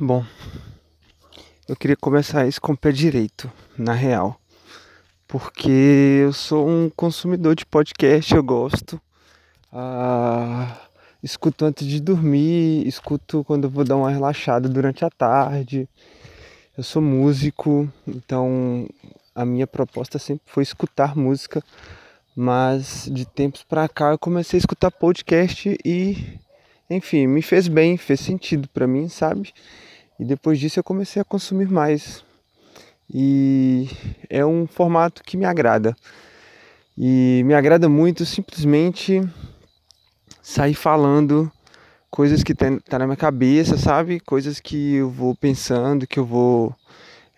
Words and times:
Bom, 0.00 0.24
eu 1.66 1.74
queria 1.74 1.96
começar 1.96 2.46
isso 2.46 2.60
com 2.60 2.72
o 2.72 2.76
pé 2.76 2.92
direito, 2.92 3.50
na 3.76 3.92
real. 3.92 4.40
Porque 5.26 6.20
eu 6.22 6.32
sou 6.32 6.68
um 6.68 6.88
consumidor 6.88 7.56
de 7.56 7.66
podcast, 7.66 8.32
eu 8.32 8.42
gosto. 8.44 9.00
Ah, 9.72 10.88
escuto 11.20 11.64
antes 11.64 11.84
de 11.84 12.00
dormir, 12.00 12.86
escuto 12.86 13.42
quando 13.42 13.68
vou 13.68 13.82
dar 13.82 13.96
uma 13.96 14.08
relaxada 14.08 14.68
durante 14.68 15.04
a 15.04 15.10
tarde. 15.10 15.88
Eu 16.76 16.84
sou 16.84 17.02
músico, 17.02 17.92
então 18.06 18.88
a 19.34 19.44
minha 19.44 19.66
proposta 19.66 20.16
sempre 20.16 20.44
foi 20.46 20.62
escutar 20.62 21.16
música, 21.16 21.60
mas 22.36 23.08
de 23.10 23.26
tempos 23.26 23.64
para 23.64 23.88
cá 23.88 24.12
eu 24.12 24.18
comecei 24.18 24.58
a 24.58 24.60
escutar 24.60 24.92
podcast 24.92 25.76
e 25.84 26.38
enfim, 26.90 27.26
me 27.26 27.42
fez 27.42 27.68
bem, 27.68 27.96
fez 27.96 28.20
sentido 28.20 28.68
para 28.68 28.86
mim, 28.86 29.08
sabe? 29.08 29.52
E 30.18 30.24
depois 30.24 30.58
disso 30.58 30.78
eu 30.78 30.84
comecei 30.84 31.20
a 31.20 31.24
consumir 31.24 31.68
mais. 31.68 32.24
E 33.12 33.88
é 34.28 34.44
um 34.44 34.66
formato 34.66 35.22
que 35.22 35.36
me 35.36 35.44
agrada. 35.44 35.96
E 36.96 37.42
me 37.44 37.54
agrada 37.54 37.88
muito 37.88 38.26
simplesmente 38.26 39.22
sair 40.42 40.74
falando 40.74 41.50
coisas 42.10 42.42
que 42.42 42.54
tá, 42.54 42.98
na 42.98 43.06
minha 43.06 43.16
cabeça, 43.16 43.76
sabe? 43.76 44.18
Coisas 44.20 44.58
que 44.58 44.94
eu 44.96 45.10
vou 45.10 45.34
pensando, 45.34 46.06
que 46.06 46.18
eu 46.18 46.24
vou 46.24 46.74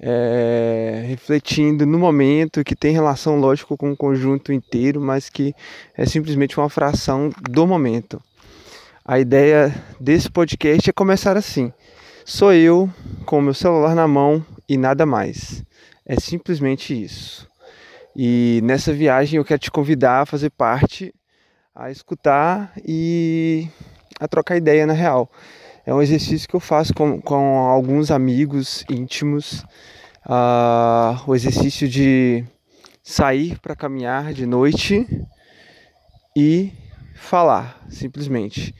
é, 0.01 1.05
refletindo 1.07 1.85
no 1.85 1.99
momento, 1.99 2.65
que 2.65 2.75
tem 2.75 2.93
relação, 2.93 3.39
lógico, 3.39 3.77
com 3.77 3.93
o 3.93 3.97
conjunto 3.97 4.53
inteiro, 4.53 5.01
mas 5.01 5.29
que 5.29 5.55
é 5.97 6.07
simplesmente 6.07 6.59
uma 6.59 6.71
fração 6.71 7.31
do 7.51 7.67
momento. 7.67 8.23
A 9.11 9.19
ideia 9.19 9.75
desse 9.99 10.31
podcast 10.31 10.89
é 10.89 10.93
começar 10.93 11.37
assim. 11.37 11.73
Sou 12.25 12.53
eu 12.53 12.89
com 13.27 13.41
meu 13.41 13.53
celular 13.53 13.93
na 13.93 14.07
mão 14.07 14.47
e 14.69 14.77
nada 14.77 15.05
mais. 15.05 15.65
É 16.07 16.15
simplesmente 16.15 16.95
isso. 16.95 17.45
E 18.15 18.61
nessa 18.63 18.93
viagem 18.93 19.39
eu 19.39 19.45
quero 19.45 19.59
te 19.59 19.69
convidar 19.69 20.21
a 20.21 20.27
fazer 20.27 20.51
parte, 20.51 21.13
a 21.75 21.91
escutar 21.91 22.73
e 22.87 23.67
a 24.21 24.29
trocar 24.29 24.57
ideia 24.57 24.87
na 24.87 24.93
real. 24.93 25.29
É 25.85 25.93
um 25.93 26.01
exercício 26.01 26.49
que 26.49 26.55
eu 26.55 26.61
faço 26.61 26.95
com, 26.95 27.21
com 27.21 27.59
alguns 27.59 28.13
amigos 28.13 28.85
íntimos. 28.89 29.65
Uh, 30.25 31.19
o 31.27 31.35
exercício 31.35 31.89
de 31.89 32.45
sair 33.03 33.59
para 33.59 33.75
caminhar 33.75 34.33
de 34.33 34.47
noite 34.47 35.05
e 36.37 36.73
falar, 37.17 37.85
simplesmente 37.89 38.73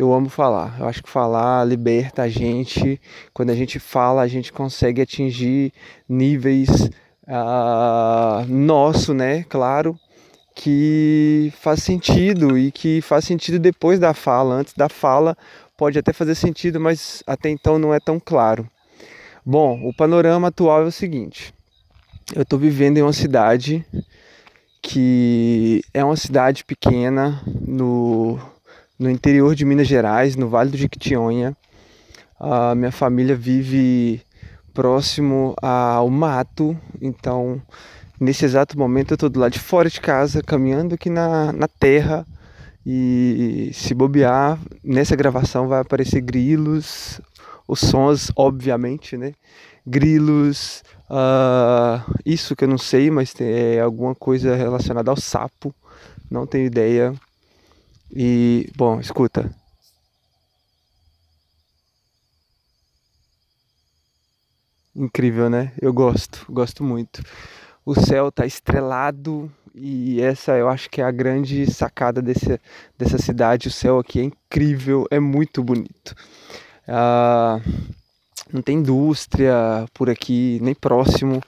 eu 0.00 0.14
amo 0.14 0.30
falar. 0.30 0.76
Eu 0.80 0.86
acho 0.86 1.02
que 1.02 1.10
falar 1.10 1.62
liberta 1.66 2.22
a 2.22 2.28
gente. 2.28 2.98
Quando 3.34 3.50
a 3.50 3.54
gente 3.54 3.78
fala, 3.78 4.22
a 4.22 4.26
gente 4.26 4.50
consegue 4.50 5.02
atingir 5.02 5.74
níveis 6.08 6.88
uh, 7.28 8.46
nosso, 8.48 9.12
né? 9.12 9.44
Claro, 9.44 9.94
que 10.54 11.52
faz 11.60 11.82
sentido 11.82 12.56
e 12.56 12.72
que 12.72 13.02
faz 13.02 13.26
sentido 13.26 13.58
depois 13.58 13.98
da 13.98 14.14
fala. 14.14 14.54
Antes 14.54 14.72
da 14.72 14.88
fala 14.88 15.36
pode 15.76 15.98
até 15.98 16.14
fazer 16.14 16.34
sentido, 16.34 16.80
mas 16.80 17.22
até 17.26 17.50
então 17.50 17.78
não 17.78 17.92
é 17.92 18.00
tão 18.00 18.18
claro. 18.18 18.66
Bom, 19.44 19.86
o 19.86 19.92
panorama 19.94 20.48
atual 20.48 20.82
é 20.82 20.86
o 20.86 20.92
seguinte: 20.92 21.52
eu 22.34 22.40
estou 22.40 22.58
vivendo 22.58 22.96
em 22.96 23.02
uma 23.02 23.12
cidade 23.12 23.84
que 24.80 25.82
é 25.92 26.02
uma 26.02 26.16
cidade 26.16 26.64
pequena 26.64 27.42
no 27.46 28.38
no 29.00 29.08
interior 29.08 29.54
de 29.54 29.64
Minas 29.64 29.88
Gerais, 29.88 30.36
no 30.36 30.50
Vale 30.50 30.70
do 30.70 30.76
Jequitinhonha. 30.76 31.56
A 32.38 32.74
minha 32.74 32.92
família 32.92 33.34
vive 33.34 34.20
próximo 34.74 35.54
ao 35.60 36.10
mato, 36.10 36.76
então 37.00 37.60
nesse 38.20 38.44
exato 38.44 38.78
momento 38.78 39.12
eu 39.12 39.14
estou 39.14 39.30
do 39.30 39.40
lado 39.40 39.52
de 39.52 39.58
fora 39.58 39.88
de 39.88 39.98
casa, 40.00 40.42
caminhando 40.42 40.94
aqui 40.94 41.08
na, 41.08 41.50
na 41.50 41.66
terra 41.66 42.26
e 42.84 43.70
se 43.72 43.94
bobear, 43.94 44.58
nessa 44.84 45.16
gravação 45.16 45.66
vai 45.66 45.80
aparecer 45.80 46.20
grilos, 46.20 47.22
os 47.66 47.80
sons, 47.80 48.30
obviamente, 48.36 49.16
né? 49.16 49.32
Grilos, 49.86 50.82
uh, 51.08 52.20
isso 52.24 52.54
que 52.54 52.64
eu 52.64 52.68
não 52.68 52.78
sei, 52.78 53.10
mas 53.10 53.34
é 53.40 53.80
alguma 53.80 54.14
coisa 54.14 54.54
relacionada 54.54 55.10
ao 55.10 55.16
sapo, 55.16 55.74
não 56.30 56.46
tenho 56.46 56.66
ideia. 56.66 57.14
E, 58.12 58.70
bom, 58.76 59.00
escuta. 59.00 59.50
Incrível, 64.94 65.48
né? 65.48 65.72
Eu 65.80 65.92
gosto, 65.92 66.44
gosto 66.50 66.82
muito. 66.82 67.22
O 67.84 67.94
céu 67.94 68.30
tá 68.30 68.44
estrelado 68.44 69.50
e 69.74 70.20
essa 70.20 70.56
eu 70.56 70.68
acho 70.68 70.90
que 70.90 71.00
é 71.00 71.04
a 71.04 71.10
grande 71.10 71.70
sacada 71.70 72.20
desse, 72.20 72.60
dessa 72.98 73.18
cidade. 73.18 73.68
O 73.68 73.70
céu 73.70 73.98
aqui 73.98 74.20
é 74.20 74.24
incrível, 74.24 75.06
é 75.10 75.20
muito 75.20 75.62
bonito. 75.62 76.14
Ah, 76.88 77.60
não 78.52 78.62
tem 78.62 78.78
indústria 78.78 79.86
por 79.94 80.10
aqui, 80.10 80.58
nem 80.60 80.74
próximo. 80.74 81.40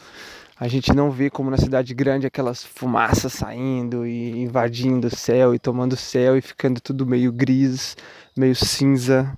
A 0.63 0.69
gente 0.69 0.93
não 0.93 1.11
vê 1.11 1.29
como 1.29 1.51
na 1.51 1.57
cidade 1.57 1.93
grande 1.93 2.25
aquelas 2.25 2.63
fumaças 2.63 3.33
saindo 3.33 4.07
e 4.07 4.43
invadindo 4.43 5.09
o 5.09 5.11
céu 5.11 5.53
e 5.53 5.59
tomando 5.59 5.95
o 5.95 5.97
céu 5.97 6.39
e 6.39 6.41
ficando 6.41 6.81
tudo 6.81 7.05
meio 7.05 7.33
gris, 7.33 7.97
meio 8.37 8.55
cinza. 8.55 9.37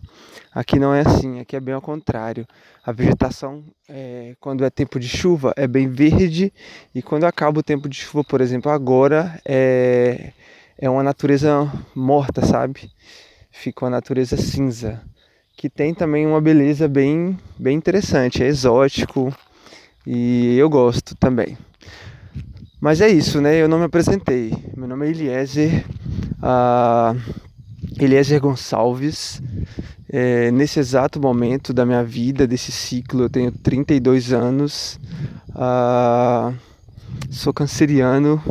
Aqui 0.55 0.79
não 0.79 0.93
é 0.93 1.01
assim, 1.01 1.41
aqui 1.41 1.57
é 1.57 1.61
bem 1.61 1.75
ao 1.75 1.81
contrário. 1.81 2.47
A 2.85 2.93
vegetação, 2.93 3.65
é, 3.89 4.37
quando 4.39 4.67
é 4.67 4.69
tempo 4.69 5.01
de 5.01 5.09
chuva, 5.09 5.55
é 5.57 5.67
bem 5.67 5.89
verde 5.89 6.53
e 6.95 7.01
quando 7.01 7.25
acaba 7.25 7.61
o 7.61 7.63
tempo 7.63 7.89
de 7.89 7.97
chuva, 7.97 8.23
por 8.23 8.43
exemplo, 8.43 8.71
agora 8.71 9.41
é, 9.47 10.35
é 10.77 10.91
uma 10.91 11.03
natureza 11.03 11.73
morta, 11.95 12.45
sabe? 12.45 12.93
Fica 13.51 13.87
uma 13.87 13.91
natureza 13.93 14.37
cinza, 14.37 15.01
que 15.57 15.71
tem 15.71 15.95
também 15.95 16.27
uma 16.27 16.43
beleza 16.43 16.87
bem, 16.87 17.39
bem 17.59 17.79
interessante, 17.79 18.43
é 18.43 18.47
exótico 18.47 19.35
e 20.07 20.57
eu 20.59 20.69
gosto 20.69 21.15
também. 21.17 21.57
Mas 22.81 23.01
é 23.01 23.09
isso, 23.09 23.41
né? 23.41 23.57
Eu 23.57 23.69
não 23.69 23.79
me 23.79 23.85
apresentei. 23.85 24.53
Meu 24.77 24.87
nome 24.87 25.07
é 25.07 25.11
Eliezer, 25.11 25.87
uh, 26.43 27.19
Eliezer 27.99 28.41
Gonçalves. 28.41 29.41
É, 30.09 30.51
nesse 30.51 30.79
exato 30.79 31.19
momento 31.19 31.73
da 31.73 31.87
minha 31.87 32.05
vida, 32.05 32.47
desse 32.47 32.71
ciclo, 32.71 33.23
eu 33.23 33.31
tenho 33.31 33.51
32 33.51 34.33
anos. 34.33 35.01
Uh, 35.51 36.55
sou 37.31 37.55
canceriano. 37.55 38.43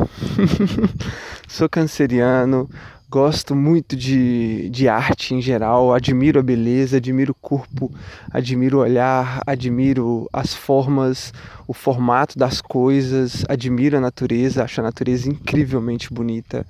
sou 1.46 1.68
canceriano 1.68 2.68
gosto 3.14 3.54
muito 3.54 3.94
de, 3.94 4.68
de 4.70 4.88
arte 4.88 5.36
em 5.36 5.40
geral, 5.40 5.94
admiro 5.94 6.40
a 6.40 6.42
beleza, 6.42 6.96
admiro 6.96 7.30
o 7.30 7.34
corpo, 7.36 7.88
admiro 8.28 8.78
o 8.78 8.80
olhar, 8.80 9.40
admiro 9.46 10.28
as 10.32 10.52
formas, 10.52 11.32
o 11.68 11.72
formato 11.72 12.36
das 12.36 12.60
coisas, 12.60 13.44
admiro 13.48 13.96
a 13.96 14.00
natureza, 14.00 14.64
acho 14.64 14.80
a 14.80 14.84
natureza 14.84 15.28
incrivelmente 15.28 16.12
bonita. 16.12 16.66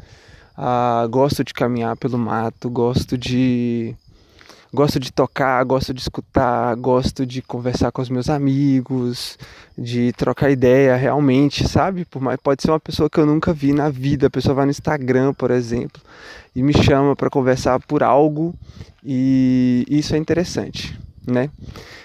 Ah, 0.54 1.08
gosto 1.10 1.42
de 1.42 1.54
caminhar 1.54 1.96
pelo 1.96 2.18
mato, 2.18 2.68
gosto 2.68 3.16
de 3.16 3.96
gosto 4.74 4.98
de 4.98 5.12
tocar, 5.12 5.64
gosto 5.64 5.94
de 5.94 6.00
escutar, 6.00 6.74
gosto 6.74 7.24
de 7.24 7.40
conversar 7.40 7.92
com 7.92 8.02
os 8.02 8.10
meus 8.10 8.28
amigos, 8.28 9.38
de 9.78 10.12
trocar 10.14 10.50
ideia 10.50 10.96
realmente, 10.96 11.66
sabe? 11.68 12.04
Por 12.04 12.20
mais 12.20 12.38
pode 12.42 12.60
ser 12.60 12.72
uma 12.72 12.80
pessoa 12.80 13.08
que 13.08 13.18
eu 13.18 13.24
nunca 13.24 13.52
vi 13.52 13.72
na 13.72 13.88
vida, 13.88 14.26
a 14.26 14.30
pessoa 14.30 14.52
vai 14.52 14.64
no 14.64 14.72
Instagram, 14.72 15.32
por 15.32 15.52
exemplo, 15.52 16.02
e 16.56 16.62
me 16.62 16.72
chama 16.72 17.14
para 17.14 17.30
conversar 17.30 17.78
por 17.86 18.02
algo 18.02 18.52
e 19.04 19.86
isso 19.88 20.16
é 20.16 20.18
interessante, 20.18 20.98
né? 21.24 21.50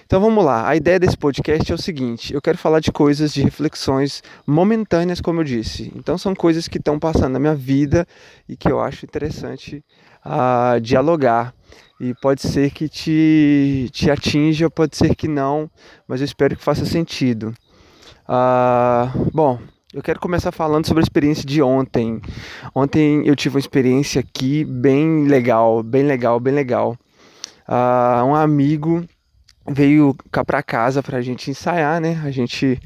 Então 0.06 0.22
vamos 0.22 0.46
lá. 0.46 0.68
A 0.68 0.76
ideia 0.76 1.00
desse 1.00 1.18
podcast 1.18 1.72
é 1.72 1.76
o 1.76 1.78
seguinte: 1.78 2.34
eu 2.34 2.42
quero 2.42 2.58
falar 2.58 2.80
de 2.80 2.92
coisas, 2.92 3.34
de 3.34 3.42
reflexões 3.42 4.22
momentâneas, 4.46 5.22
como 5.22 5.42
eu 5.42 5.44
disse. 5.44 5.92
Então 5.96 6.18
são 6.18 6.36
coisas 6.36 6.68
que 6.68 6.78
estão 6.78 7.00
passando 7.00 7.34
na 7.34 7.40
minha 7.40 7.56
vida 7.56 8.08
e 8.48 8.56
que 8.56 8.72
eu 8.72 8.80
acho 8.80 9.06
interessante 9.06 9.84
uh, 10.30 10.80
dialogar 10.80 11.54
e 12.00 12.14
pode 12.14 12.42
ser 12.42 12.72
que 12.72 12.88
te, 12.88 13.90
te 13.92 14.10
atinja, 14.10 14.70
pode 14.70 14.96
ser 14.96 15.16
que 15.16 15.28
não, 15.28 15.70
mas 16.08 16.22
eu 16.22 16.26
espero 16.26 16.56
que 16.56 16.64
faça 16.64 16.86
sentido. 16.86 17.54
Ah, 18.26 19.12
bom, 19.34 19.60
eu 19.94 20.02
quero 20.02 20.20
começar 20.20 20.52
falando 20.52 20.86
sobre 20.86 21.02
a 21.02 21.04
experiência 21.04 21.44
de 21.44 21.62
ontem. 21.62 22.22
Ontem 22.74 23.24
eu 23.26 23.36
tive 23.36 23.56
uma 23.56 23.60
experiência 23.60 24.22
aqui 24.22 24.64
bem 24.64 25.26
legal, 25.26 25.84
bem 25.84 26.04
legal, 26.04 26.40
bem 26.40 26.54
legal. 26.54 26.96
Ah, 27.68 28.24
um 28.26 28.34
amigo 28.34 29.04
veio 29.68 30.16
cá 30.32 30.46
para 30.46 30.64
casa 30.64 31.04
para 31.04 31.18
a 31.18 31.22
gente 31.22 31.52
ensaiar, 31.52 32.00
né? 32.00 32.22
A 32.24 32.32
gente, 32.32 32.80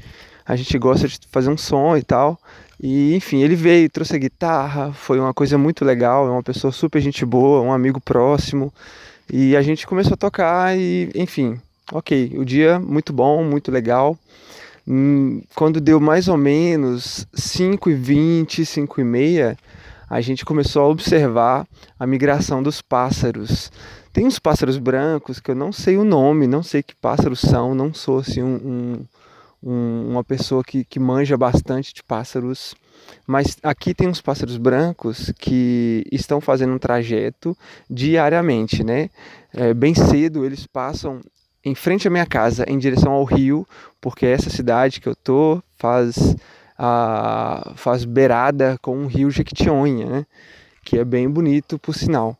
a 0.44 0.56
gente 0.56 0.76
gosta 0.76 1.06
de 1.06 1.20
fazer 1.30 1.50
um 1.50 1.56
som 1.56 1.96
e 1.96 2.02
tal. 2.02 2.36
E 2.84 3.14
enfim, 3.14 3.42
ele 3.42 3.56
veio, 3.56 3.88
trouxe 3.88 4.14
a 4.14 4.18
guitarra, 4.18 4.92
foi 4.92 5.18
uma 5.18 5.32
coisa 5.32 5.56
muito 5.56 5.84
legal, 5.84 6.26
é 6.28 6.30
uma 6.30 6.42
pessoa 6.42 6.70
super 6.70 7.00
gente 7.00 7.24
boa, 7.24 7.62
um 7.62 7.72
amigo 7.72 8.00
próximo. 8.00 8.72
E 9.32 9.56
a 9.56 9.62
gente 9.62 9.86
começou 9.86 10.14
a 10.14 10.18
tocar 10.18 10.76
e, 10.76 11.10
enfim, 11.14 11.58
Ok, 11.92 12.32
o 12.36 12.44
dia 12.46 12.80
muito 12.80 13.12
bom, 13.12 13.44
muito 13.44 13.70
legal. 13.70 14.18
Hum, 14.88 15.42
quando 15.54 15.80
deu 15.80 16.00
mais 16.00 16.28
ou 16.28 16.36
menos 16.36 17.26
5 17.34 17.90
e 17.90 17.94
20, 17.94 18.64
5 18.64 19.00
e 19.00 19.04
meia, 19.04 19.58
a 20.08 20.20
gente 20.22 20.46
começou 20.46 20.82
a 20.82 20.88
observar 20.88 21.66
a 21.98 22.06
migração 22.06 22.62
dos 22.62 22.80
pássaros. 22.80 23.70
Tem 24.14 24.26
uns 24.26 24.38
pássaros 24.38 24.78
brancos 24.78 25.40
que 25.40 25.50
eu 25.50 25.54
não 25.54 25.72
sei 25.72 25.98
o 25.98 26.04
nome, 26.04 26.46
não 26.46 26.62
sei 26.62 26.82
que 26.82 26.94
pássaros 26.94 27.40
são, 27.40 27.74
não 27.74 27.92
sou 27.92 28.20
assim 28.20 28.42
um, 28.42 28.54
um, 28.54 29.04
uma 29.64 30.22
pessoa 30.22 30.62
que, 30.62 30.84
que 30.84 31.00
manja 31.00 31.36
bastante 31.36 31.94
de 31.94 32.02
pássaros. 32.02 32.74
Mas 33.26 33.56
aqui 33.62 33.94
tem 33.94 34.08
uns 34.08 34.20
pássaros 34.20 34.56
brancos 34.56 35.32
que 35.38 36.04
estão 36.12 36.40
fazendo 36.40 36.74
um 36.74 36.78
trajeto 36.78 37.56
diariamente, 37.88 38.84
né? 38.84 39.08
É, 39.52 39.72
bem 39.72 39.94
cedo 39.94 40.44
eles 40.44 40.66
passam 40.66 41.20
em 41.64 41.74
frente 41.74 42.06
à 42.06 42.10
minha 42.10 42.26
casa, 42.26 42.64
em 42.68 42.78
direção 42.78 43.12
ao 43.12 43.24
rio, 43.24 43.66
porque 44.00 44.26
essa 44.26 44.50
cidade 44.50 45.00
que 45.00 45.08
eu 45.08 45.16
tô 45.16 45.62
faz 45.78 46.36
a, 46.78 47.72
faz 47.76 48.04
beirada 48.04 48.76
com 48.82 49.04
o 49.04 49.06
rio 49.06 49.30
Jequitinhonha, 49.30 50.06
né? 50.06 50.26
Que 50.84 50.98
é 50.98 51.04
bem 51.04 51.28
bonito, 51.28 51.78
por 51.78 51.94
sinal. 51.94 52.36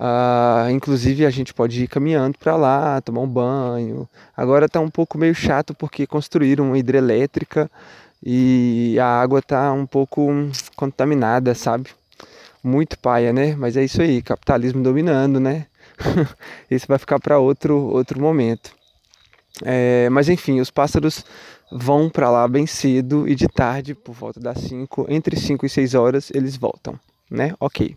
Uh, 0.00 0.70
inclusive 0.70 1.26
a 1.26 1.30
gente 1.30 1.52
pode 1.52 1.84
ir 1.84 1.86
caminhando 1.86 2.38
para 2.38 2.56
lá, 2.56 3.02
tomar 3.02 3.20
um 3.20 3.28
banho. 3.28 4.08
Agora 4.34 4.64
está 4.64 4.80
um 4.80 4.88
pouco 4.88 5.18
meio 5.18 5.34
chato 5.34 5.74
porque 5.74 6.06
construíram 6.06 6.68
uma 6.68 6.78
hidrelétrica 6.78 7.70
e 8.24 8.96
a 8.98 9.04
água 9.04 9.40
está 9.40 9.70
um 9.74 9.84
pouco 9.84 10.30
contaminada, 10.74 11.54
sabe? 11.54 11.90
Muito 12.64 12.98
paia, 12.98 13.30
né? 13.30 13.54
Mas 13.54 13.76
é 13.76 13.84
isso 13.84 14.00
aí, 14.00 14.22
capitalismo 14.22 14.82
dominando, 14.82 15.38
né? 15.38 15.66
Esse 16.70 16.88
vai 16.88 16.98
ficar 16.98 17.20
para 17.20 17.38
outro, 17.38 17.76
outro 17.76 18.18
momento. 18.18 18.70
É, 19.62 20.08
mas 20.08 20.30
enfim, 20.30 20.60
os 20.60 20.70
pássaros 20.70 21.26
vão 21.70 22.08
para 22.08 22.30
lá 22.30 22.48
bem 22.48 22.66
cedo 22.66 23.28
e 23.28 23.34
de 23.34 23.46
tarde, 23.48 23.94
por 23.94 24.14
volta 24.14 24.40
das 24.40 24.58
5, 24.62 25.06
entre 25.10 25.38
5 25.38 25.66
e 25.66 25.68
6 25.68 25.94
horas, 25.94 26.30
eles 26.34 26.56
voltam, 26.56 26.98
né? 27.30 27.54
Ok. 27.60 27.96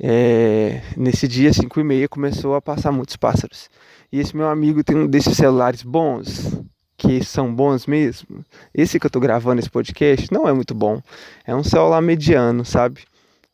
É, 0.00 0.82
nesse 0.96 1.28
dia, 1.28 1.52
5 1.52 1.80
e 1.80 1.84
meia, 1.84 2.08
começou 2.08 2.54
a 2.54 2.62
passar 2.62 2.92
muitos 2.92 3.16
pássaros. 3.16 3.68
E 4.10 4.18
esse 4.18 4.36
meu 4.36 4.48
amigo 4.48 4.84
tem 4.84 4.96
um 4.96 5.06
desses 5.06 5.36
celulares 5.36 5.82
bons, 5.82 6.60
que 6.96 7.24
são 7.24 7.54
bons 7.54 7.86
mesmo. 7.86 8.44
Esse 8.74 8.98
que 9.00 9.06
eu 9.06 9.10
tô 9.10 9.20
gravando 9.20 9.60
esse 9.60 9.70
podcast 9.70 10.28
não 10.30 10.48
é 10.48 10.52
muito 10.52 10.74
bom. 10.74 11.00
É 11.46 11.54
um 11.54 11.64
celular 11.64 12.00
mediano, 12.00 12.64
sabe? 12.64 13.04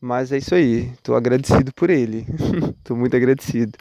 Mas 0.01 0.31
é 0.33 0.39
isso 0.39 0.55
aí, 0.55 0.93
tô 1.03 1.15
agradecido 1.15 1.73
por 1.75 1.91
ele. 1.91 2.27
tô 2.85 2.95
muito 2.95 3.17
agradecido. 3.17 3.77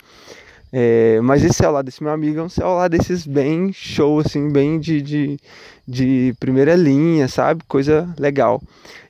É, 0.71 1.21
mas 1.21 1.43
esse 1.43 1.53
celular 1.53 1.81
desse 1.81 2.03
meu 2.03 2.11
amigo 2.11 2.39
é 2.39 2.43
um 2.43 2.49
celular 2.49 2.89
desses 2.89 3.25
bem 3.25 3.71
show, 3.71 4.19
assim, 4.19 4.51
bem 4.51 4.79
de, 4.79 5.01
de, 5.01 5.39
de 5.87 6.35
primeira 6.39 6.75
linha, 6.75 7.27
sabe? 7.27 7.63
Coisa 7.67 8.13
legal. 8.19 8.61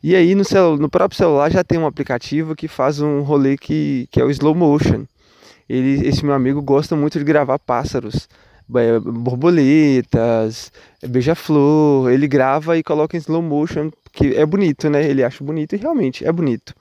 E 0.03 0.15
aí 0.15 0.35
no, 0.35 0.45
celu 0.45 0.77
no 0.77 0.89
próprio 0.89 1.17
celular 1.17 1.51
já 1.51 1.63
tem 1.63 1.79
um 1.79 1.87
aplicativo 1.87 2.55
que 2.55 2.67
faz 2.67 3.01
um 3.01 3.21
rolê 3.21 3.57
que, 3.57 4.07
que 4.11 4.21
é 4.21 4.23
o 4.23 4.29
slow 4.29 4.53
motion. 4.53 5.05
Ele, 5.67 6.07
esse 6.07 6.23
meu 6.23 6.33
amigo 6.33 6.61
gosta 6.61 6.95
muito 6.95 7.17
de 7.17 7.25
gravar 7.25 7.59
pássaros, 7.59 8.29
é, 8.75 8.99
borboletas, 8.99 10.71
beija-flor. 11.05 12.11
Ele 12.11 12.27
grava 12.27 12.77
e 12.77 12.83
coloca 12.83 13.17
em 13.17 13.19
slow 13.19 13.41
motion, 13.41 13.91
que 14.13 14.35
é 14.35 14.45
bonito, 14.45 14.89
né? 14.89 15.03
Ele 15.09 15.23
acha 15.23 15.43
bonito 15.43 15.73
e 15.73 15.77
realmente 15.77 16.23
é 16.23 16.31
bonito. 16.31 16.73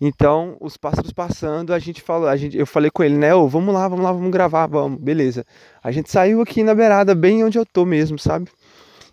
Então, 0.00 0.56
os 0.60 0.78
pássaros 0.78 1.12
passando, 1.12 1.74
a 1.74 1.78
gente 1.78 2.00
falou, 2.00 2.26
a 2.26 2.36
gente, 2.36 2.56
eu 2.56 2.66
falei 2.66 2.90
com 2.90 3.04
ele, 3.04 3.16
né? 3.16 3.34
Ô, 3.34 3.46
vamos 3.46 3.74
lá, 3.74 3.86
vamos 3.86 4.04
lá, 4.04 4.10
vamos 4.10 4.30
gravar, 4.30 4.66
vamos, 4.66 4.98
beleza. 4.98 5.44
A 5.82 5.92
gente 5.92 6.10
saiu 6.10 6.40
aqui 6.40 6.62
na 6.62 6.74
beirada, 6.74 7.14
bem 7.14 7.44
onde 7.44 7.58
eu 7.58 7.66
tô 7.66 7.84
mesmo, 7.84 8.18
sabe? 8.18 8.48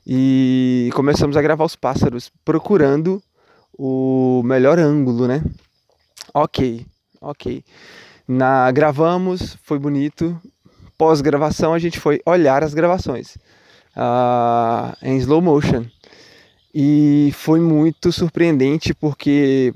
E 0.06 0.90
começamos 0.94 1.36
a 1.36 1.42
gravar 1.42 1.66
os 1.66 1.76
pássaros, 1.76 2.32
procurando 2.46 3.22
o 3.78 4.42
melhor 4.46 4.80
ângulo, 4.80 5.28
né? 5.28 5.44
Ok, 6.34 6.86
ok. 7.20 7.62
Na, 8.26 8.72
gravamos, 8.72 9.58
foi 9.64 9.78
bonito. 9.78 10.40
Pós-gravação, 10.98 11.74
a 11.74 11.80
gente 11.80 12.00
foi 12.00 12.22
olhar 12.26 12.64
as 12.64 12.74
gravações 12.74 13.36
uh, 13.98 14.96
em 15.02 15.18
slow 15.18 15.42
motion. 15.42 15.86
E 16.74 17.32
foi 17.34 17.60
muito 17.60 18.12
surpreendente 18.12 18.94
porque 18.94 19.74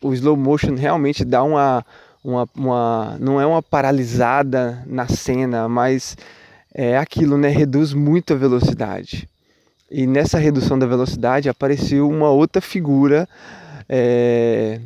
o 0.00 0.12
slow 0.12 0.36
motion 0.36 0.74
realmente 0.74 1.24
dá 1.24 1.42
uma, 1.42 1.84
uma, 2.22 2.48
uma 2.54 3.16
não 3.20 3.40
é 3.40 3.46
uma 3.46 3.62
paralisada 3.62 4.82
na 4.86 5.08
cena, 5.08 5.68
mas 5.68 6.16
é 6.74 6.96
aquilo, 6.96 7.36
né? 7.36 7.48
Reduz 7.48 7.92
muito 7.92 8.32
a 8.32 8.36
velocidade. 8.36 9.28
E 9.90 10.06
nessa 10.06 10.38
redução 10.38 10.78
da 10.78 10.86
velocidade 10.86 11.48
apareceu 11.48 12.08
uma 12.08 12.30
outra 12.30 12.60
figura 12.60 13.26
é, 13.88 14.80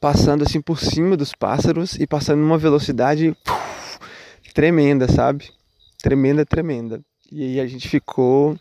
passando 0.00 0.44
assim 0.44 0.60
por 0.60 0.78
cima 0.78 1.16
dos 1.16 1.34
pássaros 1.34 1.96
e 1.96 2.06
passando 2.06 2.40
numa 2.40 2.56
velocidade 2.56 3.30
uf, 3.30 3.98
tremenda, 4.54 5.08
sabe? 5.08 5.50
Tremenda, 6.00 6.46
tremenda. 6.46 7.00
E 7.32 7.42
aí 7.42 7.60
a 7.60 7.66
gente 7.66 7.88
ficou 7.88 8.56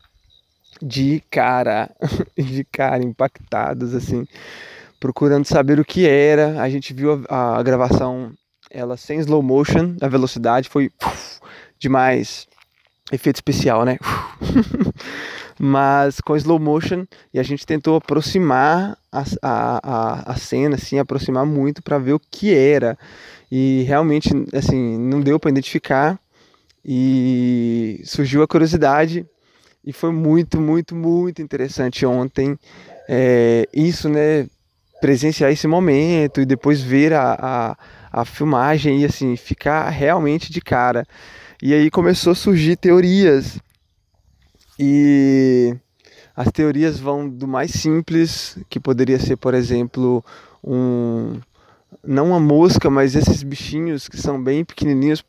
de 0.82 1.22
cara, 1.30 1.92
de 2.36 2.64
cara, 2.64 3.04
impactados 3.04 3.94
assim 3.94 4.26
procurando 5.00 5.46
saber 5.46 5.80
o 5.80 5.86
que 5.86 6.08
era. 6.08 6.62
A 6.62 6.70
gente 6.70 6.94
viu 6.94 7.24
a, 7.30 7.58
a 7.58 7.64
gravação 7.64 8.32
ela 8.70 8.98
sem 8.98 9.20
slow 9.20 9.42
motion, 9.42 9.96
a 10.02 10.08
velocidade 10.08 10.70
foi 10.70 10.92
uf, 11.04 11.40
demais. 11.80 12.48
Efeito 13.12 13.36
especial, 13.36 13.86
né? 13.86 13.98
Mas 15.60 16.20
com 16.20 16.36
slow 16.36 16.60
motion 16.60 17.06
e 17.34 17.40
a 17.40 17.44
gente 17.44 17.66
tentou 17.66 17.96
aproximar 17.96 18.98
a, 19.12 19.24
a, 19.42 20.32
a, 20.32 20.36
cena, 20.36 20.76
assim, 20.76 20.98
aproximar 20.98 21.46
muito 21.46 21.84
para 21.84 22.00
ver 22.00 22.14
o 22.14 22.20
que 22.20 22.54
era. 22.54 22.98
E 23.50 23.84
realmente, 23.88 24.30
assim, 24.54 24.98
não 24.98 25.22
deu 25.22 25.40
para 25.40 25.52
identificar. 25.52 26.20
E 26.84 28.02
surgiu 28.04 28.44
a 28.44 28.48
curiosidade 28.48 29.26
e 29.86 29.94
foi 29.94 30.12
muito, 30.12 30.60
muito, 30.60 30.96
muito 30.96 31.42
interessante 31.42 32.06
ontem. 32.06 32.58
É, 33.08 33.68
isso, 33.72 34.10
né, 34.10 34.48
presenciar 35.06 35.52
esse 35.52 35.68
momento 35.68 36.42
e 36.42 36.48
depois 36.48 36.82
ver 36.82 37.14
a, 37.14 37.38
a, 37.40 38.22
a 38.22 38.26
filmagem 38.26 39.02
e 39.02 39.06
assim, 39.06 39.36
ficar 39.36 39.88
realmente 39.90 40.52
de 40.52 40.60
cara. 40.60 41.06
E 41.62 41.76
aí 41.76 41.92
começou 41.92 42.32
a 42.32 42.36
surgir 42.36 42.76
teorias. 42.76 43.60
E 44.80 45.76
as 46.36 46.52
teorias 46.52 47.00
vão 47.00 47.30
do 47.30 47.48
mais 47.48 47.70
simples, 47.70 48.58
que 48.68 48.80
poderia 48.80 49.20
ser, 49.20 49.38
por 49.38 49.54
exemplo, 49.54 50.26
um 50.64 51.40
não 52.04 52.30
uma 52.30 52.40
mosca, 52.40 52.90
mas 52.90 53.16
esses 53.16 53.44
bichinhos 53.44 54.10
que 54.10 54.18
são 54.18 54.44
bem 54.44 54.66
pequenininhos 54.66 55.24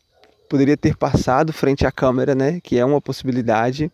poderia 0.48 0.76
ter 0.76 0.96
passado 0.96 1.52
frente 1.52 1.86
à 1.86 1.92
câmera, 1.92 2.34
né? 2.34 2.60
Que 2.62 2.78
é 2.78 2.84
uma 2.84 3.00
possibilidade 3.00 3.92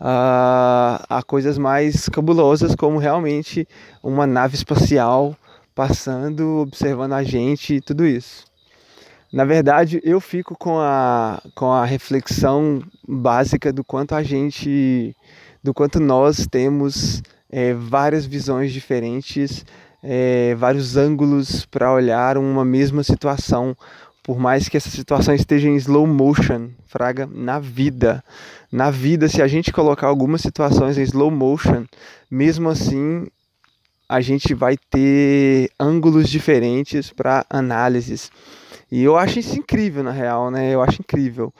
a, 0.00 1.04
a 1.08 1.22
coisas 1.22 1.58
mais 1.58 2.08
cabulosas, 2.08 2.74
como 2.74 2.98
realmente 2.98 3.66
uma 4.02 4.26
nave 4.26 4.54
espacial 4.54 5.36
passando, 5.74 6.58
observando 6.58 7.12
a 7.12 7.22
gente 7.22 7.74
e 7.74 7.80
tudo 7.80 8.06
isso. 8.06 8.44
Na 9.32 9.44
verdade, 9.44 10.00
eu 10.02 10.20
fico 10.20 10.56
com 10.56 10.78
a, 10.78 11.42
com 11.54 11.70
a 11.70 11.84
reflexão 11.84 12.82
básica 13.06 13.72
do 13.72 13.84
quanto 13.84 14.14
a 14.14 14.22
gente, 14.22 15.14
do 15.62 15.74
quanto 15.74 16.00
nós 16.00 16.46
temos 16.46 17.22
é, 17.50 17.74
várias 17.74 18.24
visões 18.24 18.72
diferentes, 18.72 19.64
é, 20.02 20.54
vários 20.54 20.96
ângulos 20.96 21.66
para 21.66 21.92
olhar 21.92 22.38
uma 22.38 22.64
mesma 22.64 23.02
situação, 23.02 23.76
por 24.28 24.38
mais 24.38 24.68
que 24.68 24.76
essa 24.76 24.90
situação 24.90 25.34
esteja 25.34 25.70
em 25.70 25.76
slow 25.76 26.06
motion, 26.06 26.68
fraga, 26.84 27.26
na 27.26 27.58
vida. 27.58 28.22
Na 28.70 28.90
vida, 28.90 29.26
se 29.26 29.40
a 29.40 29.48
gente 29.48 29.72
colocar 29.72 30.06
algumas 30.06 30.42
situações 30.42 30.98
em 30.98 31.02
slow 31.02 31.30
motion, 31.30 31.86
mesmo 32.30 32.68
assim 32.68 33.26
a 34.06 34.20
gente 34.20 34.52
vai 34.52 34.76
ter 34.90 35.70
ângulos 35.80 36.28
diferentes 36.28 37.10
para 37.10 37.46
análises. 37.48 38.30
E 38.92 39.02
eu 39.02 39.16
acho 39.16 39.38
isso 39.38 39.58
incrível, 39.58 40.04
na 40.04 40.12
real, 40.12 40.50
né? 40.50 40.74
Eu 40.74 40.82
acho 40.82 41.00
incrível, 41.00 41.50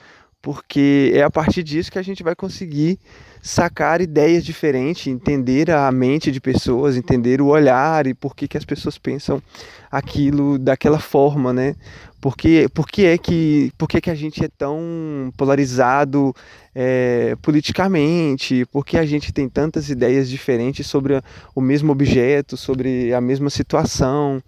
porque 0.43 1.11
é 1.15 1.23
a 1.23 1.31
partir 1.31 1.63
disso 1.63 1.91
que 1.91 1.99
a 1.99 2.03
gente 2.03 2.23
vai 2.23 2.35
conseguir 2.35 2.99
sacar 3.43 4.01
ideias 4.01 4.45
diferentes, 4.45 5.07
entender 5.07 5.71
a 5.71 5.91
mente 5.91 6.31
de 6.31 6.41
pessoas, 6.41 6.97
entender 6.97 7.41
o 7.41 7.47
olhar 7.47 8.07
e 8.07 8.13
por 8.13 8.37
que, 8.37 8.49
que 8.49 8.59
as 8.59 8.65
pessoas 8.65 8.99
pensam 8.99 9.43
aquilo 9.91 10.59
daquela 10.59 10.99
forma, 10.99 11.53
né? 11.53 11.75
Por 12.21 12.37
que, 12.37 12.69
por 12.71 12.89
que 12.89 13.07
é 13.07 13.17
que, 13.17 13.73
por 13.79 13.89
que, 13.89 14.01
que 14.01 14.11
a 14.11 14.15
gente 14.15 14.45
é 14.45 14.49
tão 14.49 15.33
polarizado 15.37 16.35
é, 16.75 17.37
politicamente? 17.41 18.67
Por 18.67 18.85
que 18.85 18.99
a 18.99 19.07
gente 19.07 19.33
tem 19.33 19.49
tantas 19.49 19.89
ideias 19.89 20.29
diferentes 20.29 20.87
sobre 20.87 21.23
o 21.55 21.61
mesmo 21.61 21.93
objeto, 21.93 22.57
sobre 22.57 23.15
a 23.15 23.21
mesma 23.21 23.51
situação? 23.51 24.43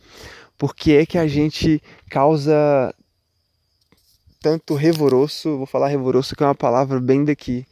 Por 0.59 0.75
que 0.75 0.97
é 0.97 1.07
que 1.07 1.17
a 1.17 1.29
gente 1.29 1.81
causa 2.09 2.93
tanto 4.43 4.75
revoroso, 4.75 5.59
vou 5.59 5.67
falar 5.67 5.89
revoroso 5.89 6.35
que 6.35 6.43
é 6.43 6.47
uma 6.47 6.55
palavra 6.55 6.99
bem 6.99 7.25
daqui, 7.25 7.65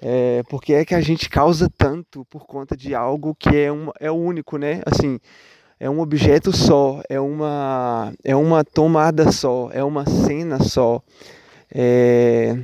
é, 0.00 0.42
porque 0.48 0.72
é 0.72 0.84
que 0.84 0.94
a 0.94 1.00
gente 1.00 1.28
causa 1.28 1.68
tanto 1.76 2.24
por 2.26 2.46
conta 2.46 2.76
de 2.76 2.94
algo 2.94 3.34
que 3.34 3.54
é, 3.54 3.70
um, 3.70 3.90
é 4.00 4.10
único, 4.10 4.56
né? 4.56 4.80
Assim, 4.86 5.18
é 5.80 5.88
um 5.88 6.00
objeto 6.00 6.54
só, 6.56 7.00
é 7.08 7.20
uma, 7.20 8.12
é 8.24 8.34
uma 8.34 8.64
tomada 8.64 9.30
só, 9.30 9.70
é 9.72 9.82
uma 9.82 10.04
cena 10.06 10.58
só. 10.62 11.00
É, 11.72 12.58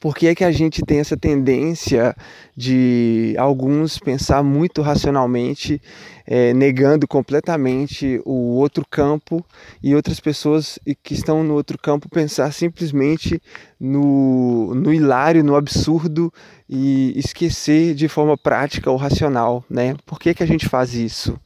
por 0.00 0.14
que 0.14 0.26
é 0.26 0.34
que 0.34 0.44
a 0.44 0.52
gente 0.52 0.82
tem 0.82 1.00
essa 1.00 1.16
tendência 1.16 2.14
de 2.56 3.34
alguns 3.38 3.98
pensar 3.98 4.42
muito 4.42 4.82
racionalmente, 4.82 5.80
é, 6.26 6.52
negando 6.52 7.08
completamente 7.08 8.20
o 8.24 8.56
outro 8.56 8.84
campo, 8.90 9.44
e 9.82 9.94
outras 9.94 10.20
pessoas 10.20 10.78
que 11.02 11.14
estão 11.14 11.42
no 11.42 11.54
outro 11.54 11.78
campo 11.78 12.08
pensar 12.08 12.52
simplesmente 12.52 13.40
no, 13.80 14.74
no 14.74 14.92
hilário, 14.92 15.44
no 15.44 15.56
absurdo 15.56 16.32
e 16.68 17.18
esquecer 17.18 17.94
de 17.94 18.08
forma 18.08 18.36
prática 18.36 18.90
o 18.90 18.96
racional, 18.96 19.64
né? 19.68 19.94
Por 20.06 20.18
que, 20.18 20.34
que 20.34 20.42
a 20.42 20.46
gente 20.46 20.68
faz 20.68 20.94
isso? 20.94 21.38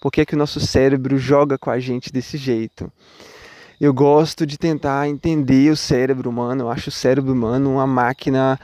Por 0.00 0.10
que, 0.10 0.24
que 0.26 0.34
o 0.34 0.38
nosso 0.38 0.60
cérebro 0.60 1.18
joga 1.18 1.58
com 1.58 1.70
a 1.70 1.78
gente 1.78 2.12
desse 2.12 2.36
jeito? 2.36 2.90
eu 3.80 3.92
gosto 3.92 4.46
de 4.46 4.56
tentar 4.56 5.08
entender 5.08 5.70
o 5.70 5.76
cérebro 5.76 6.30
humano. 6.30 6.64
Eu 6.64 6.70
acho 6.70 6.88
o 6.88 6.92
cérebro 6.92 7.32
humano 7.32 7.72
uma 7.72 7.86
máquina 7.86 8.58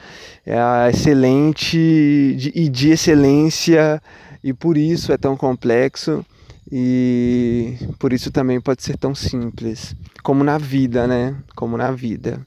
é, 0.45 0.57
excelente 0.89 1.77
e 1.77 2.69
de 2.69 2.91
excelência, 2.91 4.03
e 4.43 4.53
por 4.53 4.77
isso 4.77 5.13
é 5.13 5.19
tão 5.19 5.37
complexo 5.37 6.25
e 6.71 7.77
por 7.99 8.13
isso 8.13 8.31
também 8.31 8.61
pode 8.61 8.83
ser 8.83 8.97
tão 8.97 9.15
simples, 9.15 9.95
como 10.23 10.43
na 10.43 10.57
vida, 10.57 11.07
né? 11.07 11.37
Como 11.55 11.77
na 11.77 11.91
vida. 11.91 12.41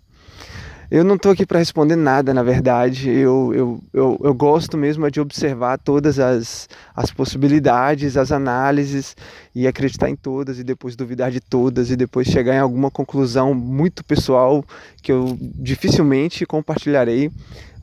Eu 0.89 1.03
não 1.03 1.15
estou 1.15 1.31
aqui 1.31 1.45
para 1.45 1.59
responder 1.59 1.95
nada, 1.95 2.33
na 2.33 2.43
verdade. 2.43 3.09
Eu, 3.09 3.53
eu, 3.53 3.83
eu, 3.93 4.19
eu, 4.23 4.33
gosto 4.33 4.77
mesmo 4.77 5.09
de 5.09 5.19
observar 5.19 5.77
todas 5.79 6.19
as, 6.19 6.69
as 6.95 7.11
possibilidades, 7.11 8.17
as 8.17 8.31
análises 8.31 9.15
e 9.53 9.67
acreditar 9.67 10.09
em 10.09 10.15
todas 10.15 10.59
e 10.59 10.63
depois 10.63 10.95
duvidar 10.95 11.31
de 11.31 11.39
todas 11.39 11.89
e 11.89 11.95
depois 11.95 12.27
chegar 12.27 12.55
em 12.55 12.59
alguma 12.59 12.91
conclusão 12.91 13.53
muito 13.53 14.03
pessoal 14.03 14.63
que 15.01 15.11
eu 15.11 15.37
dificilmente 15.39 16.45
compartilharei. 16.45 17.31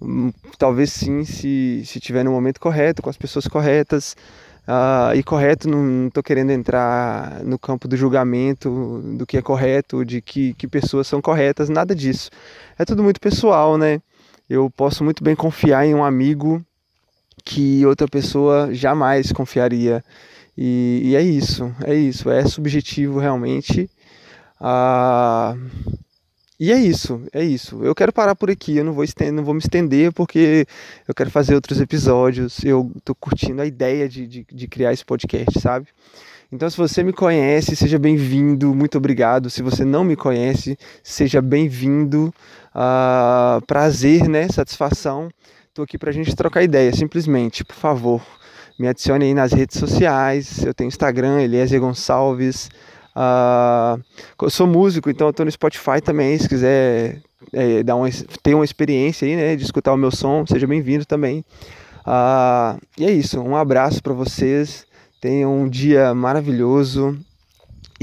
Hum, 0.00 0.32
talvez 0.59 0.92
sim, 0.92 1.25
se, 1.25 1.82
se 1.85 2.00
tiver 2.00 2.25
no 2.25 2.30
momento 2.30 2.61
correto, 2.61 3.02
com 3.02 3.11
as 3.11 3.16
pessoas 3.16 3.47
corretas. 3.47 4.16
Uh, 4.66 5.16
e 5.16 5.23
correto, 5.25 5.69
não 5.69 6.07
estou 6.07 6.23
querendo 6.23 6.50
entrar 6.50 7.42
no 7.42 7.59
campo 7.59 7.88
do 7.88 7.97
julgamento 7.97 9.02
do 9.16 9.26
que 9.26 9.37
é 9.37 9.42
correto, 9.42 10.04
de 10.04 10.21
que, 10.21 10.54
que 10.54 10.69
pessoas 10.69 11.09
são 11.09 11.21
corretas, 11.21 11.69
nada 11.69 11.95
disso. 11.95 12.31
É 12.78 12.85
tudo 12.85 13.02
muito 13.02 13.21
pessoal, 13.21 13.76
né? 13.76 14.00
Eu 14.49 14.71
posso 14.71 15.02
muito 15.02 15.25
bem 15.25 15.35
confiar 15.35 15.85
em 15.85 15.95
um 15.95 16.04
amigo 16.04 16.64
que 17.45 17.85
outra 17.85 18.07
pessoa 18.07 18.73
jamais 18.73 19.33
confiaria. 19.33 20.04
E, 20.57 21.02
e 21.04 21.16
é 21.16 21.23
isso, 21.23 21.75
é 21.85 21.95
isso, 21.95 22.31
é 22.31 22.45
subjetivo 22.47 23.19
realmente. 23.19 23.90
Uh, 24.61 25.59
e 26.62 26.71
é 26.71 26.78
isso, 26.78 27.21
é 27.33 27.42
isso. 27.42 27.83
Eu 27.83 27.92
quero 27.92 28.12
parar 28.12 28.37
por 28.37 28.49
aqui, 28.49 28.76
eu 28.76 28.85
não 28.85 28.92
vou, 28.92 29.02
estender, 29.02 29.33
não 29.33 29.42
vou 29.42 29.52
me 29.52 29.59
estender 29.59 30.12
porque 30.12 30.64
eu 31.09 31.12
quero 31.12 31.28
fazer 31.28 31.57
outros 31.57 31.81
episódios. 31.81 32.62
Eu 32.62 32.88
tô 33.04 33.16
curtindo 33.16 33.61
a 33.61 33.66
ideia 33.66 34.09
de, 34.09 34.28
de, 34.28 34.47
de 34.49 34.69
criar 34.69 34.92
esse 34.92 35.04
podcast, 35.04 35.59
sabe? 35.59 35.88
Então, 36.52 36.71
se 36.71 36.76
você 36.76 37.02
me 37.02 37.12
conhece, 37.12 37.75
seja 37.75 37.99
bem-vindo, 37.99 38.73
muito 38.76 38.97
obrigado. 38.97 39.50
Se 39.50 39.61
você 39.61 39.85
não 39.85 40.04
me 40.04 40.14
conhece, 40.14 40.78
seja 41.02 41.42
bem-vindo. 41.42 42.33
Uh, 42.73 43.61
prazer, 43.66 44.28
né? 44.28 44.47
Satisfação. 44.47 45.31
Tô 45.75 45.83
aqui 45.83 45.99
pra 45.99 46.12
gente 46.12 46.33
trocar 46.37 46.62
ideia, 46.62 46.95
simplesmente, 46.95 47.64
por 47.64 47.75
favor. 47.75 48.23
Me 48.78 48.87
adicione 48.87 49.25
aí 49.25 49.35
nas 49.35 49.52
redes 49.52 49.81
sociais. 49.81 50.64
Eu 50.64 50.73
tenho 50.73 50.87
Instagram, 50.87 51.42
Eliezer 51.42 51.81
Gonçalves. 51.81 52.71
Eu 53.14 54.50
sou 54.50 54.66
músico, 54.66 55.11
então 55.11 55.26
eu 55.26 55.33
tô 55.33 55.45
no 55.45 55.50
Spotify 55.50 56.00
também. 56.02 56.38
Se 56.38 56.49
quiser 56.49 57.21
é, 57.52 57.83
dar 57.83 57.97
uma, 57.97 58.09
ter 58.42 58.54
uma 58.54 58.64
experiência 58.64 59.26
aí, 59.26 59.37
né, 59.37 59.57
de 59.57 59.62
escutar 59.64 59.92
o 59.92 59.97
meu 59.97 60.11
som, 60.11 60.47
seja 60.47 60.66
bem-vindo 60.66 61.04
também. 61.04 61.45
Uh, 62.07 62.81
e 62.99 63.04
é 63.04 63.11
isso. 63.11 63.40
Um 63.40 63.57
abraço 63.57 64.02
para 64.02 64.12
vocês. 64.12 64.87
Tenham 65.21 65.62
um 65.62 65.69
dia 65.69 66.14
maravilhoso 66.14 67.16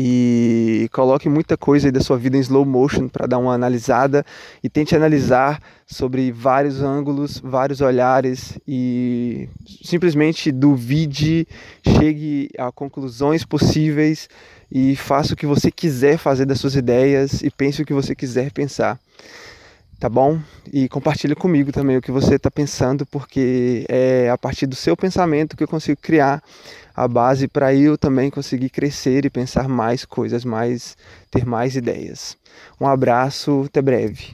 e 0.01 0.88
coloque 0.94 1.27
muita 1.27 1.58
coisa 1.58 1.91
da 1.91 2.00
sua 2.00 2.18
vida 2.18 2.38
em 2.38 2.39
slow 2.39 2.63
motion 2.63 3.10
para 3.10 3.27
dar 3.27 3.38
uma 3.38 3.53
analisada 3.53 4.25
e 4.63 4.70
tente 4.70 4.96
analisar 4.96 5.62
sobre 5.86 6.32
vários 6.32 6.82
ângulos, 6.82 7.41
vários 7.44 7.82
olhares 7.82 8.58
e 8.65 9.50
simplesmente 9.84 10.53
duvide, 10.53 11.46
chegue 11.86 12.50
a 12.58 12.72
conclusões 12.72 13.44
possíveis 13.44 14.29
e 14.72 14.96
faça 14.96 15.34
o 15.34 15.36
que 15.36 15.46
você 15.46 15.70
quiser 15.70 16.18
fazer 16.18 16.46
das 16.46 16.62
suas 16.62 16.75
ideias 16.75 17.41
e 17.41 17.51
pense 17.51 17.82
o 17.82 17.86
que 17.86 17.94
você 17.94 18.15
quiser 18.15 18.53
pensar. 18.53 18.98
Tá 20.00 20.08
bom? 20.08 20.39
E 20.72 20.88
compartilhe 20.88 21.36
comigo 21.36 21.74
também 21.74 21.98
o 21.98 22.01
que 22.01 22.10
você 22.10 22.36
está 22.36 22.50
pensando, 22.50 23.06
porque 23.06 23.86
é 23.89 24.29
a 24.29 24.38
partir 24.38 24.65
do 24.65 24.75
seu 24.75 24.96
pensamento 24.96 25.58
que 25.58 25.63
eu 25.63 25.68
consigo 25.68 26.00
criar 26.01 26.41
a 27.00 27.08
base 27.08 27.48
para 27.48 27.74
eu 27.74 27.98
também 27.98 28.29
conseguir 28.29 28.70
crescer 28.70 29.24
e 29.24 29.29
pensar 29.29 29.70
mais 29.70 30.03
coisas, 30.03 30.44
mais 30.44 30.98
ter 31.32 31.46
mais 31.46 31.77
ideias. 31.77 32.36
Um 32.79 32.86
abraço, 32.86 33.63
até 33.68 33.82
breve. 33.82 34.34